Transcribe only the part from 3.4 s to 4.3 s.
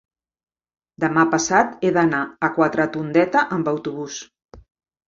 amb autobús.